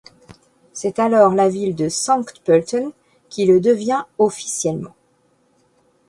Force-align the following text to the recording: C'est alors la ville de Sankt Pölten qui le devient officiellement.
C'est 0.73 0.97
alors 0.97 1.35
la 1.35 1.47
ville 1.47 1.75
de 1.75 1.87
Sankt 1.87 2.41
Pölten 2.43 2.89
qui 3.29 3.45
le 3.45 3.59
devient 3.59 4.03
officiellement. 4.17 4.95